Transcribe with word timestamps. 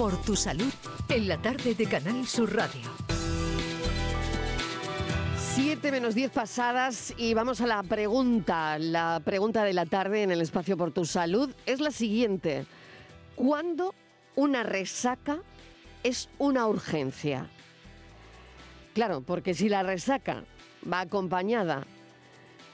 Por 0.00 0.16
tu 0.22 0.34
salud, 0.34 0.72
en 1.10 1.28
la 1.28 1.36
tarde 1.36 1.74
de 1.74 1.84
Canal 1.84 2.26
Sur 2.26 2.56
Radio. 2.56 2.88
7 5.36 5.92
menos 5.92 6.14
10 6.14 6.30
pasadas 6.30 7.12
y 7.18 7.34
vamos 7.34 7.60
a 7.60 7.66
la 7.66 7.82
pregunta. 7.82 8.78
La 8.78 9.20
pregunta 9.22 9.62
de 9.62 9.74
la 9.74 9.84
tarde 9.84 10.22
en 10.22 10.30
el 10.30 10.40
espacio 10.40 10.78
por 10.78 10.90
tu 10.90 11.04
salud 11.04 11.54
es 11.66 11.80
la 11.80 11.90
siguiente. 11.90 12.64
¿Cuándo 13.34 13.94
una 14.36 14.62
resaca 14.62 15.42
es 16.02 16.30
una 16.38 16.66
urgencia? 16.66 17.50
Claro, 18.94 19.20
porque 19.20 19.52
si 19.52 19.68
la 19.68 19.82
resaca 19.82 20.44
va 20.90 21.00
acompañada 21.00 21.86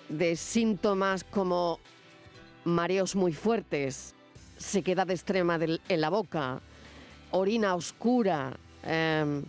de 0.08 0.36
síntomas 0.36 1.24
como 1.24 1.80
mareos 2.62 3.16
muy 3.16 3.32
fuertes, 3.32 4.14
sequedad 4.58 5.10
extrema 5.10 5.56
en 5.56 6.00
la 6.00 6.08
boca, 6.08 6.62
orina 7.30 7.74
oscura, 7.74 8.56
em, 8.82 9.42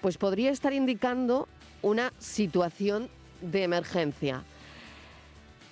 pues 0.00 0.18
podría 0.18 0.50
estar 0.50 0.72
indicando 0.72 1.48
una 1.82 2.12
situación 2.18 3.08
de 3.40 3.64
emergencia. 3.64 4.44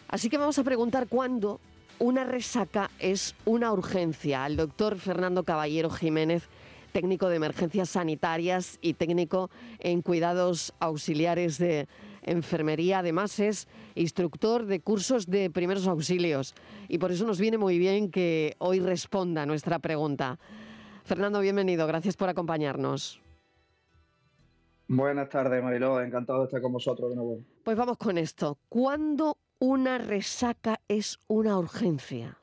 Así 0.09 0.29
que 0.29 0.39
vamos 0.39 0.59
a 0.59 0.65
preguntar 0.65 1.07
cuándo 1.07 1.61
una 2.01 2.25
resaca 2.25 2.91
es 2.99 3.35
una 3.45 3.73
urgencia 3.73 4.45
al 4.45 4.57
doctor 4.57 4.99
Fernando 4.99 5.45
Caballero 5.45 5.91
Jiménez, 5.91 6.49
técnico 6.93 7.29
de 7.29 7.37
emergencias 7.37 7.91
sanitarias 7.91 8.79
y 8.81 8.95
técnico 8.95 9.51
en 9.79 10.03
cuidados 10.03 10.73
auxiliares 10.81 11.59
de 11.59 11.87
enfermería. 12.23 12.99
Además 13.01 13.39
es 13.39 13.69
instructor 13.95 14.67
de 14.67 14.81
cursos 14.81 15.27
de 15.27 15.51
primeros 15.51 15.87
auxilios 15.87 16.55
y 16.89 16.99
por 16.99 17.13
eso 17.13 17.27
nos 17.27 17.39
viene 17.39 17.59
muy 17.59 17.79
bien 17.79 18.11
que 18.11 18.57
hoy 18.59 18.81
responda 18.81 19.47
nuestra 19.47 19.79
pregunta. 19.79 20.39
Fernando, 21.05 21.41
bienvenido. 21.41 21.87
Gracias 21.87 22.17
por 22.17 22.29
acompañarnos. 22.29 23.21
Buenas 24.89 25.29
tardes, 25.29 25.63
Mariló. 25.63 26.01
Encantado 26.01 26.41
de 26.41 26.45
estar 26.47 26.61
con 26.61 26.73
vosotros 26.73 27.11
de 27.11 27.17
nuevo. 27.17 27.39
Pues 27.65 27.77
vamos 27.77 27.97
con 27.97 28.19
esto. 28.19 28.59
¿Cuándo 28.69 29.37
una 29.59 29.99
resaca 29.99 30.81
es 30.89 31.19
una 31.29 31.59
urgencia? 31.59 32.41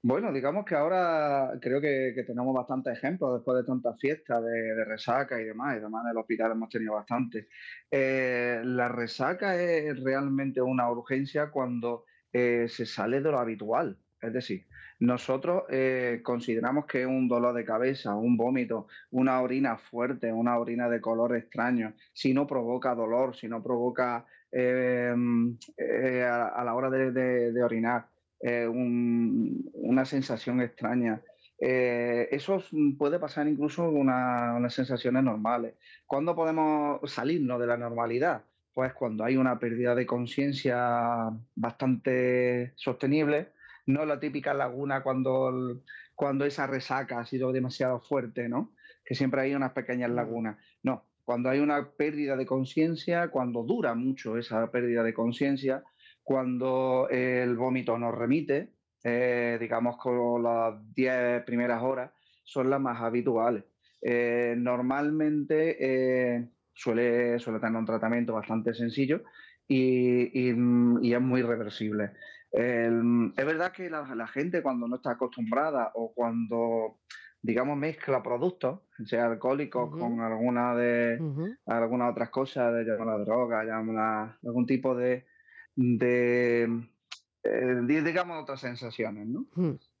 Bueno, 0.00 0.32
digamos 0.32 0.64
que 0.64 0.76
ahora 0.76 1.58
creo 1.60 1.80
que, 1.80 2.24
tenemos 2.26 2.54
bastantes 2.54 2.96
ejemplos 2.96 3.34
después 3.34 3.58
de 3.58 3.64
tantas 3.64 3.98
fiestas 4.00 4.42
de, 4.44 4.84
resaca 4.84 5.40
y 5.40 5.44
demás, 5.44 5.74
y 5.74 5.78
además 5.78 6.04
en 6.04 6.10
el 6.12 6.16
hospital 6.18 6.52
hemos 6.52 6.68
tenido 6.68 6.94
bastante. 6.94 7.48
Eh, 7.90 8.60
la 8.64 8.88
resaca 8.88 9.60
es 9.60 10.00
realmente 10.02 10.62
una 10.62 10.90
urgencia 10.90 11.50
cuando 11.50 12.04
eh, 12.32 12.66
se 12.68 12.86
sale 12.86 13.20
de 13.20 13.30
lo 13.30 13.38
habitual. 13.38 13.98
Es 14.20 14.32
decir, 14.32 14.66
nosotros 15.00 15.64
eh, 15.70 16.20
consideramos 16.24 16.86
que 16.86 17.06
un 17.06 17.28
dolor 17.28 17.54
de 17.54 17.64
cabeza, 17.64 18.16
un 18.16 18.36
vómito, 18.36 18.88
una 19.10 19.40
orina 19.40 19.76
fuerte, 19.76 20.32
una 20.32 20.58
orina 20.58 20.88
de 20.88 21.00
color 21.00 21.36
extraño, 21.36 21.94
si 22.12 22.34
no 22.34 22.46
provoca 22.46 22.94
dolor, 22.94 23.36
si 23.36 23.48
no 23.48 23.62
provoca 23.62 24.26
em, 24.50 25.56
eh, 25.76 26.24
a, 26.24 26.64
la 26.64 26.74
hora 26.74 26.90
de, 26.90 27.62
orinar 27.62 28.08
eh, 28.40 28.66
una 28.66 30.04
sensación 30.04 30.60
extraña, 30.60 31.22
eso 31.60 32.62
puede 32.96 33.18
pasar 33.18 33.48
incluso 33.48 33.84
con 33.86 34.02
unas 34.02 34.72
sensaciones 34.72 35.24
normales. 35.24 35.74
¿Cuándo 36.06 36.34
podemos 36.36 37.00
salirnos 37.10 37.60
de 37.60 37.66
la 37.66 37.76
normalidad? 37.76 38.44
Pues 38.74 38.92
cuando 38.94 39.24
hay 39.24 39.36
una 39.36 39.58
pérdida 39.58 39.96
de 39.96 40.06
conciencia 40.06 41.30
bastante 41.56 42.72
sostenible, 42.76 43.48
no 43.88 44.04
la 44.04 44.20
típica 44.20 44.52
laguna 44.54 45.02
cuando, 45.02 45.80
cuando 46.14 46.44
esa 46.44 46.66
resaca 46.66 47.20
ha 47.20 47.24
sido 47.24 47.52
demasiado 47.52 48.00
fuerte, 48.00 48.48
¿no? 48.48 48.74
Que 49.04 49.14
siempre 49.14 49.40
hay 49.40 49.54
unas 49.54 49.72
pequeñas 49.72 50.10
mm. 50.10 50.14
lagunas. 50.14 50.58
No, 50.82 51.04
cuando 51.24 51.48
hay 51.48 51.60
una 51.60 51.90
pérdida 51.92 52.36
de 52.36 52.44
conciencia, 52.44 53.28
cuando 53.28 53.62
dura 53.62 53.94
mucho 53.94 54.36
esa 54.36 54.70
pérdida 54.70 55.02
de 55.02 55.14
conciencia, 55.14 55.82
cuando 56.22 57.08
el 57.10 57.56
vómito 57.56 57.98
nos 57.98 58.14
remite, 58.14 58.74
eh, 59.02 59.56
digamos 59.58 59.96
con 59.96 60.42
las 60.42 60.74
10 60.94 61.44
primeras 61.44 61.82
horas, 61.82 62.10
son 62.44 62.68
las 62.68 62.80
más 62.80 63.00
habituales. 63.00 63.64
Eh, 64.02 64.54
normalmente 64.58 65.76
eh, 65.80 66.48
suele, 66.74 67.38
suele 67.38 67.58
tener 67.58 67.76
un 67.76 67.86
tratamiento 67.86 68.34
bastante 68.34 68.74
sencillo 68.74 69.22
y, 69.66 70.50
y 70.50 71.14
es 71.14 71.20
muy 71.20 71.42
reversible 71.42 72.10
es 72.50 73.46
verdad 73.46 73.72
que 73.72 73.90
la, 73.90 74.26
gente 74.26 74.62
cuando 74.62 74.88
no 74.88 74.96
está 74.96 75.12
acostumbrada 75.12 75.92
o 75.94 76.12
cuando, 76.14 77.00
digamos, 77.42 77.76
mezcla 77.76 78.22
productos, 78.22 78.80
sea 79.04 79.26
alcohólicos 79.26 79.90
con 79.90 80.20
alguna 80.20 80.74
de 80.74 81.18
algunas 81.66 82.12
otras 82.12 82.30
cosas, 82.30 82.74
de 82.74 82.84
la 82.84 83.18
droga, 83.18 83.64
llama 83.64 84.38
algún 84.42 84.66
tipo 84.66 84.94
de, 84.94 85.26
de 85.76 86.88
eh, 87.44 87.80
digamos, 87.86 88.42
otras 88.42 88.60
sensaciones, 88.60 89.26
¿no? 89.26 89.46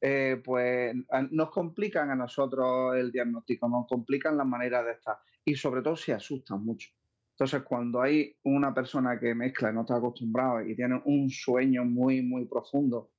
Eh, 0.00 0.40
pues 0.44 0.94
nos 1.30 1.50
complican 1.50 2.10
a 2.10 2.16
nosotros 2.16 2.96
el 2.96 3.12
diagnóstico, 3.12 3.68
nos 3.68 3.86
complican 3.86 4.36
la 4.36 4.44
manera 4.44 4.82
de 4.82 4.92
estar 4.92 5.18
y 5.44 5.54
sobre 5.54 5.82
todo 5.82 5.96
se 5.96 6.12
asustan 6.12 6.64
mucho. 6.64 6.90
Entonces, 7.38 7.62
cuando 7.62 8.02
hay 8.02 8.34
una 8.42 8.74
persona 8.74 9.16
que 9.20 9.32
mezcla 9.32 9.70
y 9.70 9.72
no 9.72 9.82
está 9.82 9.94
acostumbrada 9.94 10.68
y 10.68 10.74
tiene 10.74 11.00
un 11.04 11.30
sueño 11.30 11.84
muy, 11.84 12.20
muy 12.20 12.46
profundo, 12.46 13.12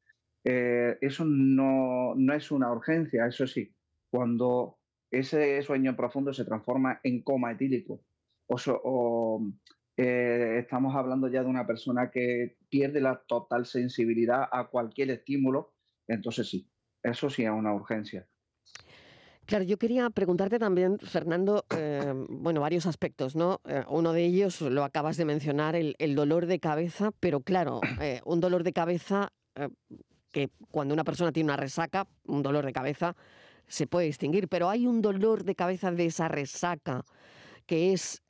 eh, 0.44 0.98
eso 1.00 1.24
no, 1.24 2.16
es 2.34 2.52
una 2.52 2.70
urgencia, 2.70 3.26
eso 3.26 3.48
sí. 3.48 3.74
Cuando 4.12 4.78
ese 5.10 5.62
sueño 5.62 5.96
profundo 5.96 6.34
se 6.34 6.44
transforma 6.44 7.00
en 7.02 7.24
coma 7.24 7.54
etílico 7.54 8.04
o, 8.48 9.42
eh, 9.96 10.58
estamos 10.60 10.94
hablando 10.98 11.30
ya 11.30 11.42
de 11.42 11.50
una 11.50 11.66
persona 11.66 12.12
que 12.12 12.58
pierde 12.68 13.00
la 13.00 13.24
total 13.26 13.66
sensibilidad 13.66 14.50
a 14.52 14.68
cualquier 14.68 15.12
estímulo, 15.12 15.76
entonces 16.10 16.50
sí, 16.50 16.70
eso 17.02 17.30
sí 17.30 17.46
es 17.46 17.52
una 17.52 17.74
urgencia. 17.74 18.28
Claro, 19.50 19.64
yo 19.64 19.78
quería 19.78 20.12
preguntarte 20.12 20.60
también, 20.60 21.00
Fernando, 21.00 21.66
eh, 21.76 22.14
bueno, 22.30 22.62
varios 22.62 22.86
aspectos, 22.86 23.36
¿no? 23.36 23.62
Eh, 23.68 23.84
uno 23.90 24.14
de 24.14 24.24
ellos 24.24 24.62
lo 24.62 24.84
acabas 24.84 25.18
de 25.18 25.26
mencionar, 25.26 25.76
el, 25.76 25.96
dolor 26.14 26.46
de 26.46 26.60
cabeza, 26.60 27.10
pero 27.20 27.40
claro, 27.40 27.82
eh, 28.00 28.22
un 28.26 28.42
dolor 28.42 28.62
de 28.62 28.74
cabeza 28.74 29.34
que 30.32 30.52
cuando 30.70 30.94
una 30.94 31.04
persona 31.04 31.32
tiene 31.32 31.48
una 31.48 31.58
resaca, 31.58 32.06
un 32.28 32.44
dolor 32.44 32.64
de 32.64 32.74
cabeza 32.74 33.16
se 33.68 33.88
puede 33.88 34.06
distinguir, 34.06 34.48
pero 34.50 34.70
hay 34.70 34.86
un 34.86 35.02
dolor 35.02 35.44
de 35.44 35.56
cabeza 35.56 35.92
de 35.92 36.06
esa 36.06 36.28
resaca 36.28 37.04
que 37.66 37.94
es 37.94 38.22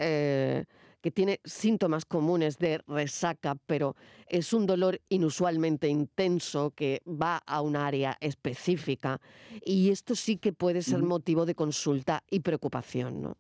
que 1.02 1.12
tiene 1.12 1.40
síntomas 1.44 2.06
comunes 2.06 2.58
de 2.58 2.82
resaca, 2.88 3.56
pero 3.66 3.96
es 4.28 4.54
un 4.54 4.66
dolor 4.66 5.00
inusualmente 5.10 5.88
intenso 5.88 6.72
que 6.72 7.02
va 7.06 7.38
a 7.38 7.62
un 7.62 7.76
área 7.76 8.18
específica. 8.20 9.20
Y 9.64 9.92
esto 9.92 10.16
sí 10.16 10.38
que 10.38 10.54
puede 10.54 10.82
ser 10.82 11.02
motivo 11.04 11.46
de 11.46 11.56
consulta 11.56 12.24
y 12.30 12.42
preocupación, 12.42 13.22
¿no? 13.22 13.38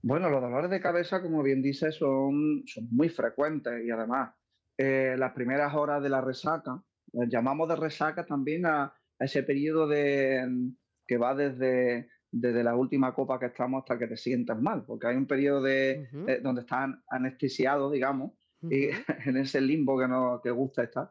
Bueno, 0.00 0.30
los 0.30 0.40
dolores 0.40 0.70
de 0.70 0.80
cabeza, 0.80 1.20
como 1.20 1.42
bien 1.42 1.60
dice, 1.60 1.90
son, 1.90 2.62
son 2.66 2.88
muy 2.90 3.08
frecuentes 3.08 3.84
y 3.84 3.90
además 3.90 4.32
eh, 4.76 5.16
las 5.18 5.32
primeras 5.32 5.74
horas 5.74 6.00
de 6.02 6.08
la 6.08 6.20
resaca, 6.20 6.80
llamamos 7.12 7.68
de 7.68 7.76
resaca 7.76 8.24
también 8.24 8.64
a, 8.66 8.94
ese 9.18 9.42
periodo 9.42 9.88
de, 9.88 10.70
que 11.04 11.18
va 11.18 11.34
desde 11.34 12.08
desde 12.40 12.62
la 12.64 12.76
última 12.76 13.14
copa 13.14 13.38
que 13.38 13.46
estamos 13.46 13.80
hasta 13.82 13.98
que 13.98 14.06
te 14.06 14.16
sientas 14.16 14.60
mal, 14.60 14.84
porque 14.84 15.06
hay 15.06 15.16
un 15.16 15.26
periodo 15.26 15.62
de, 15.62 16.08
eh, 16.26 16.40
donde 16.42 16.62
están 16.62 17.02
anestesiados, 17.08 17.92
digamos, 17.92 18.32
y 18.62 18.88
en 19.26 19.36
ese 19.36 19.60
limbo 19.60 19.98
que 19.98 20.08
nos 20.08 20.40
que 20.40 20.50
gusta 20.50 20.84
estar. 20.84 21.10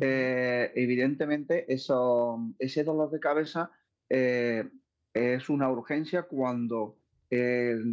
Eh, 0.00 0.70
evidentemente, 0.74 1.72
eso, 1.72 2.38
ese 2.58 2.84
dolor 2.84 3.10
de 3.10 3.20
cabeza 3.20 3.70
eh, 4.08 4.68
es 5.12 5.48
una 5.48 5.70
urgencia 5.70 6.22
cuando 6.22 6.96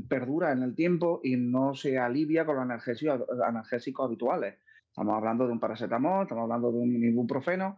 perdura 0.07 0.53
en 0.53 0.63
el 0.63 0.75
tiempo 0.75 1.19
y 1.21 1.35
no 1.35 1.75
se 1.75 1.99
alivia 1.99 2.45
con 2.45 2.55
los 2.55 2.63
analgésicos, 2.63 3.21
analgésicos 3.45 4.05
habituales. 4.05 4.55
Estamos 4.87 5.13
hablando 5.13 5.45
de 5.45 5.51
un 5.51 5.59
paracetamol, 5.59 6.23
estamos 6.23 6.43
hablando 6.43 6.71
de 6.71 6.77
un 6.77 7.03
ibuprofeno 7.03 7.77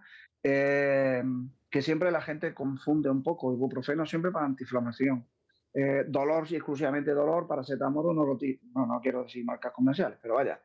que 1.69 1.81
siempre 1.81 2.11
la 2.11 2.21
gente 2.21 2.53
confunde 2.53 3.09
un 3.09 3.23
poco 3.23 3.53
ibuprofeno 3.53 4.05
siempre 4.05 4.31
para 4.31 4.45
antiinflamación. 4.45 5.27
Eh, 5.73 6.05
dolor, 6.07 6.47
si 6.47 6.55
exclusivamente 6.55 7.11
dolor, 7.11 7.47
paracetamol 7.47 8.15
no, 8.15 8.25
lo 8.25 8.37
no, 8.73 8.85
no 8.85 8.99
quiero 9.01 9.23
decir 9.23 9.45
marcas 9.45 9.73
comerciales, 9.73 10.17
pero 10.21 10.35
vaya, 10.35 10.59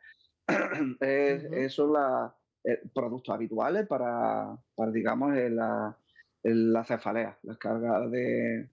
esos 1.01 1.75
son 1.75 1.93
los 1.93 2.33
eh, 2.65 2.81
productos 2.95 3.35
habituales 3.35 3.87
para, 3.87 4.57
digamos, 4.93 5.35
la, 5.35 5.97
la, 6.45 6.85
cefalea, 6.85 7.39
las 7.43 7.59
cargas 7.59 8.11
de, 8.11 8.71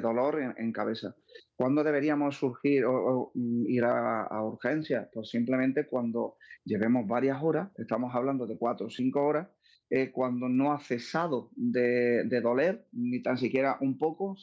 dolor 0.00 0.54
en, 0.56 0.72
cabeza. 0.72 1.16
¿Cuándo 1.56 1.82
deberíamos 1.82 2.36
surgir 2.36 2.84
o, 2.84 3.32
ir 3.34 3.84
a, 3.84 4.24
a 4.24 4.44
urgencias? 4.44 5.08
Pues 5.12 5.30
simplemente 5.30 5.86
cuando 5.86 6.36
llevemos 6.64 7.08
varias 7.08 7.42
horas, 7.42 7.70
estamos 7.78 8.14
hablando 8.14 8.46
de 8.46 8.58
cuatro 8.58 8.86
o 8.86 8.90
cinco 8.90 9.24
horas, 9.24 9.48
cuando 10.12 10.48
no 10.48 10.72
ha 10.72 10.80
cesado 10.80 11.50
de, 11.54 12.24
doler, 12.42 12.86
ni 12.92 13.22
tan 13.22 13.38
siquiera 13.38 13.78
un 13.80 13.98
poco. 13.98 14.36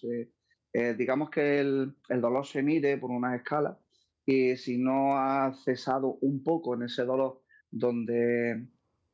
digamos 0.73 1.29
que 1.29 1.59
el, 1.59 1.95
el, 2.09 2.21
dolor 2.21 2.45
se 2.45 2.63
mide 2.63 2.97
por 2.97 3.11
una 3.11 3.35
escala 3.35 3.77
y 4.25 4.55
si 4.55 4.77
no 4.77 5.17
ha 5.17 5.53
cesado 5.65 6.17
un 6.21 6.43
poco 6.43 6.75
en 6.75 6.83
ese 6.83 7.03
dolor 7.03 7.41
donde 7.69 8.67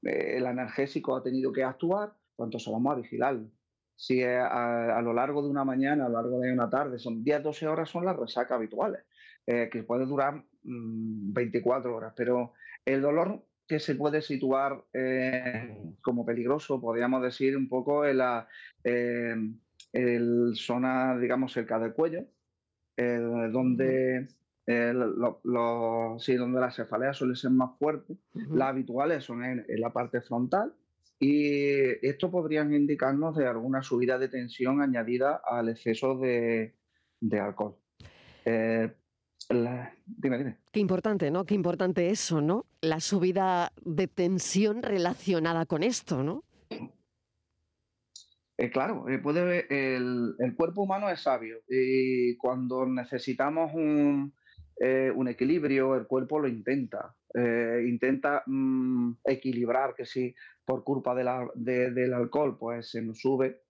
el 0.04 0.46
analgésico 0.46 1.16
ha 1.16 1.24
tenido 1.24 1.52
que 1.52 1.64
actuar, 1.64 2.14
pues 2.36 2.48
entonces 2.48 2.72
vamos 2.72 2.94
a 2.94 3.02
vigilarlo 3.02 3.50
si 4.00 4.24
a, 4.24 5.02
lo 5.04 5.12
largo 5.14 5.42
de 5.42 5.50
una 5.50 5.66
mañana, 5.66 6.06
a 6.06 6.10
lo 6.10 6.16
largo 6.16 6.40
de 6.40 6.54
una 6.54 6.70
tarde, 6.70 6.98
son 7.00 7.22
10, 7.22 7.44
12 7.44 7.68
horas, 7.68 7.90
son 7.90 8.06
las 8.06 8.16
resacas 8.16 8.54
habituales, 8.54 9.02
eh, 9.46 9.68
que 9.70 9.84
puede 9.84 10.06
durar 10.06 10.42
24 10.64 11.92
mm, 11.92 11.94
horas, 11.94 12.14
pero 12.16 12.54
el 12.86 13.02
dolor 13.02 13.44
que 13.69 13.80
se 13.80 13.94
puede 13.94 14.24
situar 14.24 14.83
eh, 14.94 15.77
como 16.01 16.25
peligroso, 16.25 16.81
podríamos 16.81 17.21
decir 17.21 17.56
un 17.56 17.69
poco 17.69 18.04
en 18.04 18.18
la 18.18 18.48
eh, 18.83 19.36
el 19.94 20.54
zona, 20.56 21.16
digamos, 21.19 21.54
cerca 21.54 21.77
del 21.77 21.94
cuello, 21.94 22.25
donde, 22.98 24.27
donde 24.66 26.60
las 26.60 26.75
cefaleas 26.75 27.18
suelen 27.18 27.36
ser 27.36 27.51
más 27.51 27.77
fuertes. 27.77 28.18
Las 28.33 28.69
habituales 28.69 29.24
son 29.24 29.44
en, 29.44 29.66
la 29.80 29.94
parte 29.94 30.21
frontal 30.21 30.74
y 31.19 32.06
esto 32.06 32.30
podrían 32.31 32.74
indicarnos 32.74 33.36
de 33.38 33.48
alguna 33.48 33.83
subida 33.83 34.18
de 34.18 34.30
tensión 34.30 34.81
añadida 34.81 35.42
al 35.45 35.69
exceso 35.69 36.18
de, 36.18 36.74
alcohol. 37.39 37.75
Eh, 39.50 39.89
dime, 40.06 40.38
dime. 40.38 40.57
Qué 40.71 40.80
importante, 40.80 41.31
¿no? 41.31 41.45
Qué 41.45 41.56
importante 41.56 42.09
eso, 42.09 42.41
¿no? 42.41 42.65
La 42.81 43.00
subida 43.00 43.71
de 43.83 44.07
tensión 44.07 44.83
relacionada 44.83 45.65
con 45.65 45.83
esto, 45.83 46.24
¿no? 46.24 46.44
Eh, 48.57 48.69
claro, 48.69 49.07
eh, 49.07 49.19
puede, 49.19 49.95
el, 49.95 50.36
el, 50.38 50.56
cuerpo 50.56 50.81
humano 50.81 51.09
es 51.09 51.21
sabio 51.21 51.59
y 51.69 52.36
cuando 52.36 52.86
necesitamos 52.86 53.74
un, 53.74 54.33
un 55.15 55.27
equilibrio, 55.30 55.95
el 55.95 56.06
cuerpo 56.07 56.39
lo 56.39 56.47
intenta. 56.47 57.15
intenta 57.33 58.44
mm, 58.45 59.13
equilibrar, 59.24 59.95
que 59.95 60.06
si 60.06 60.35
por 60.65 60.83
culpa 60.83 61.15
del 61.15 62.13
alcohol, 62.13 62.57
pues 62.59 62.92
se 62.92 63.01
nos 63.01 63.19
sube 63.19 63.63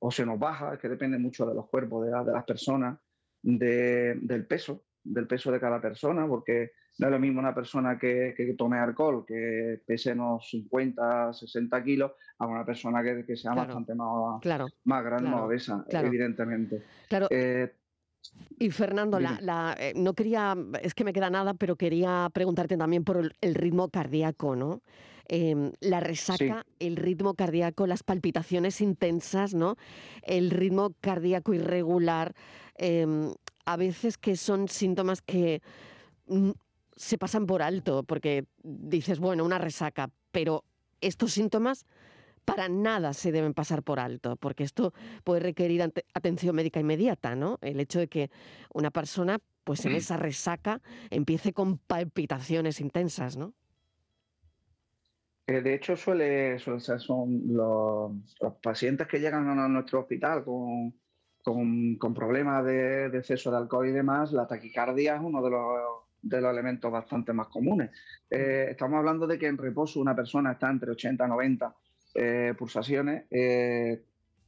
o 0.00 0.10
se 0.10 0.26
nos 0.26 0.38
baja, 0.38 0.76
que 0.78 0.88
depende 0.88 1.16
mucho 1.16 1.46
de 1.46 1.54
los 1.54 1.68
cuerpos, 1.68 2.04
de, 2.04 2.10
las 2.10 2.44
personas, 2.44 2.98
del 3.40 4.46
peso, 4.46 4.82
del 5.04 5.26
peso 5.26 5.50
de 5.50 5.60
cada 5.60 5.80
persona, 5.80 6.26
porque 6.26 6.72
no 6.98 7.06
es 7.06 7.12
lo 7.12 7.18
mismo 7.18 7.40
una 7.40 7.54
persona 7.54 7.98
que, 7.98 8.54
tome 8.56 8.78
alcohol, 8.78 9.24
que 9.26 9.80
pese 9.86 10.12
unos 10.12 10.48
50, 10.48 11.32
60 11.32 11.84
kilos, 11.84 12.12
a 12.38 12.46
una 12.46 12.64
persona 12.64 13.02
que, 13.02 13.36
sea 13.36 13.54
bastante 13.54 13.94
más, 13.94 14.40
más 14.84 15.04
grande, 15.04 15.30
más 15.30 15.40
obesa, 15.42 15.84
evidentemente. 15.88 16.82
Claro. 17.08 17.28
Eh, 17.30 17.72
y 18.58 18.70
Fernando, 18.70 19.18
eh, 19.18 19.92
no 19.96 20.14
quería, 20.14 20.56
es 20.80 20.94
que 20.94 21.04
me 21.04 21.12
queda 21.12 21.30
nada, 21.30 21.54
pero 21.54 21.76
quería 21.76 22.28
preguntarte 22.32 22.76
también 22.76 23.04
por 23.04 23.32
el 23.40 23.54
ritmo 23.54 23.88
cardíaco, 23.88 24.54
¿no? 24.54 24.82
Em, 25.28 25.72
la 25.80 26.00
resaca, 26.00 26.66
el 26.78 26.96
ritmo 26.96 27.34
cardíaco, 27.34 27.86
las 27.86 28.02
palpitaciones 28.02 28.80
intensas, 28.80 29.54
¿no? 29.54 29.76
El 30.22 30.50
ritmo 30.50 30.94
cardíaco 31.00 31.54
irregular, 31.54 32.34
em, 32.76 33.32
a 33.64 33.76
veces 33.76 34.18
que 34.18 34.36
son 34.36 34.68
síntomas 34.68 35.22
que 35.22 35.62
mm, 36.26 36.50
se 36.96 37.18
pasan 37.18 37.46
por 37.46 37.62
alto, 37.62 38.02
porque 38.02 38.46
dices, 38.62 39.18
bueno, 39.18 39.44
una 39.44 39.58
resaca, 39.58 40.10
pero 40.30 40.64
estos 41.00 41.32
síntomas 41.32 41.86
para 42.44 42.68
nada 42.68 43.12
se 43.12 43.32
deben 43.32 43.54
pasar 43.54 43.82
por 43.82 44.00
alto, 44.00 44.36
porque 44.36 44.64
esto 44.64 44.92
puede 45.24 45.40
requerir 45.40 45.82
atención 46.14 46.56
médica 46.56 46.80
inmediata, 46.80 47.36
¿no? 47.36 47.58
El 47.62 47.80
hecho 47.80 47.98
de 47.98 48.08
que 48.08 48.30
una 48.74 48.90
persona, 48.90 49.38
pues 49.64 49.84
en 49.84 49.92
esa 49.92 50.16
resaca, 50.16 50.80
empiece 51.10 51.52
con 51.52 51.78
palpitaciones 51.78 52.80
intensas, 52.80 53.36
¿no? 53.36 53.54
Eh, 55.46 55.60
de 55.60 55.74
hecho, 55.74 55.96
suele, 55.96 56.58
ser, 56.58 57.00
son 57.00 57.42
los, 57.48 58.12
pacientes 58.62 59.06
que 59.06 59.18
llegan 59.18 59.48
a 59.48 59.68
nuestro 59.68 60.00
hospital 60.00 60.44
con, 60.44 60.94
con, 61.42 61.98
problemas 62.14 62.64
de, 62.64 63.06
exceso 63.06 63.50
de 63.50 63.56
alcohol 63.56 63.88
y 63.88 63.92
demás, 63.92 64.32
la 64.32 64.46
taquicardia 64.46 65.16
es 65.16 65.22
uno 65.22 65.42
de 65.42 65.50
los, 65.50 65.64
de 66.22 66.38
elementos 66.38 66.90
bastante 66.90 67.32
más 67.32 67.48
comunes. 67.48 67.90
Eh, 68.30 68.68
estamos 68.70 68.98
hablando 68.98 69.26
de 69.26 69.38
que 69.38 69.46
en 69.46 69.58
reposo 69.58 70.00
una 70.00 70.14
persona 70.14 70.52
está 70.52 70.70
entre 70.70 70.90
80 70.90 71.24
y 71.24 71.28
90 71.28 71.76
eh, 72.14 72.54
pulsaciones. 72.56 73.24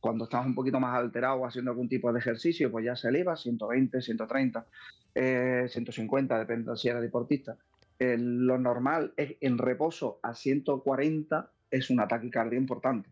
cuando 0.00 0.25
estamos 0.25 0.46
un 0.46 0.55
poquito 0.55 0.79
más 0.81 0.96
alterados 0.96 1.43
haciendo 1.46 1.70
algún 1.70 1.88
tipo 1.88 2.12
de 2.12 2.19
ejercicio, 2.19 2.70
pues 2.70 2.85
ya 2.85 2.94
se 2.94 3.08
eleva 3.08 3.37
120, 3.37 4.00
130, 4.00 4.67
150, 5.14 6.38
depende 6.38 6.76
si 6.76 6.88
era 6.88 7.00
deportista 7.00 7.56
lo 7.99 8.58
normal 8.58 9.12
es 9.17 9.37
en 9.41 9.58
reposo 9.58 10.19
a 10.23 10.35
140 10.35 11.50
es 11.70 11.91
un 11.91 12.00
ataque 12.00 12.31
cardíaco 12.31 12.61
importante. 12.61 13.11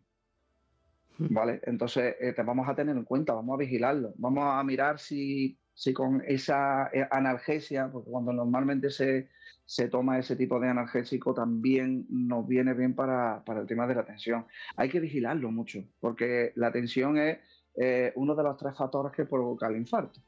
¿Vale? 1.19 1.61
Entonces 1.64 2.17
eh, 2.20 2.32
te 2.32 2.43
vamos 2.43 2.69
a 2.69 2.75
tener 2.75 2.97
en 2.97 3.05
cuenta, 3.05 3.35
vamos 3.35 3.55
a 3.55 3.59
vigilarlo, 3.59 4.12
vamos 4.17 4.44
a 4.47 4.62
mirar 4.64 4.99
si, 4.99 5.56
si 5.75 5.93
con 5.93 6.23
esa 6.26 6.91
eh, 6.93 7.06
analgesia, 7.11 7.91
porque 7.93 8.11
cuando 8.11 8.32
normalmente 8.32 8.91
se, 8.91 9.29
se, 9.64 9.88
toma 9.88 10.19
ese 10.19 10.37
tipo 10.37 10.59
de 10.59 10.69
analgésico 10.69 11.35
también 11.35 12.06
nos 12.09 12.47
viene 12.49 12.75
bien 12.75 12.94
para, 12.94 13.43
para, 13.44 13.61
el 13.61 13.67
tema 13.67 13.87
de 13.87 13.94
la 13.94 14.05
tensión. 14.05 14.47
Hay 14.76 14.88
que 14.88 15.00
vigilarlo 15.00 15.50
mucho, 15.50 15.85
porque 16.00 16.53
la 16.56 16.73
tensión 16.73 17.19
es 17.19 17.38
eh, 17.76 18.12
uno 18.17 18.35
de 18.35 18.43
los 18.43 18.56
tres 18.56 18.76
factores 18.76 19.12
que 19.12 19.25
provoca 19.25 19.69
el 19.69 19.76
infarto. 19.76 20.20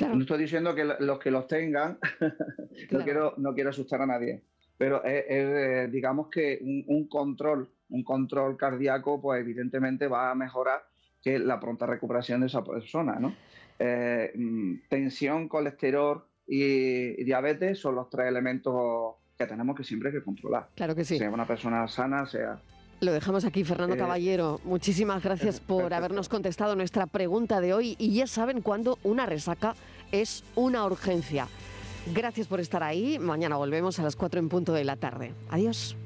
No 0.00 0.20
estoy 0.20 0.38
diciendo 0.38 0.74
que 0.74 0.84
los 0.84 1.18
que 1.18 1.30
los 1.30 1.46
tengan, 1.46 1.98
no, 2.90 3.04
quiero, 3.04 3.34
no 3.36 3.54
quiero 3.54 3.70
asustar 3.70 4.00
a 4.00 4.06
nadie, 4.06 4.42
pero 4.78 5.04
es, 5.04 5.24
eh, 5.28 5.88
digamos 5.90 6.28
que 6.28 6.58
un, 6.86 7.06
control, 7.08 7.68
un 7.92 8.02
control 8.02 8.56
cardíaco, 8.56 9.20
pues 9.20 9.40
evidentemente 9.40 10.08
va 10.08 10.30
a 10.30 10.34
mejorar 10.34 10.82
que 11.22 11.38
la 11.38 11.60
pronta 11.60 11.86
recuperación 11.86 12.40
de 12.40 12.48
esa 12.48 12.64
persona, 12.64 13.18
¿no? 13.20 13.34
Eh, 13.78 14.32
mm, 14.34 14.88
tensión, 14.88 15.48
colesterol 15.48 16.24
y, 16.46 17.22
diabetes 17.24 17.78
son 17.78 17.94
los 17.94 18.10
tres 18.10 18.28
elementos 18.28 19.14
que 19.38 19.46
tenemos 19.46 19.76
que 19.76 19.84
siempre 19.84 20.10
que 20.10 20.22
controlar. 20.22 20.68
Claro 20.74 20.94
que 20.94 21.04
sí. 21.04 21.18
Sea 21.18 21.30
una 21.30 21.46
persona 21.46 21.86
sana, 21.86 22.26
sea 22.26 22.60
lo 23.00 23.12
dejamos 23.12 23.44
aquí, 23.44 23.64
Fernando 23.64 23.96
eh, 23.96 23.98
Caballero. 23.98 24.60
Muchísimas 24.62 25.24
gracias 25.24 25.58
por 25.58 25.92
habernos 25.92 26.28
contestado 26.28 26.76
nuestra 26.76 27.06
pregunta 27.08 27.60
de 27.60 27.74
hoy. 27.74 27.96
Y 27.98 28.14
ya 28.14 28.28
saben 28.28 28.62
cuándo 28.62 28.96
una 29.02 29.26
resaca 29.26 29.74
es 30.12 30.44
una 30.54 30.86
urgencia. 30.86 31.48
Gracias 32.14 32.46
por 32.46 32.60
estar 32.60 32.84
ahí. 32.84 33.18
Mañana 33.18 33.56
volvemos 33.56 33.98
a 33.98 34.04
las 34.04 34.14
4 34.14 34.38
en 34.38 34.48
punto 34.48 34.72
de 34.72 34.84
la 34.84 34.94
tarde. 34.94 35.34
Adiós. 35.50 35.96